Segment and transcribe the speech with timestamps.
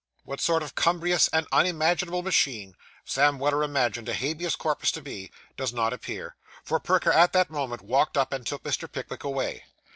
[0.25, 5.29] What sort of cumbrous and unmanageable machine, Sam Weller imagined a habeas corpus to be,
[5.55, 8.91] does not appear; for Perker, at that moment, walked up and took Mr.
[8.91, 9.63] Pickwick away.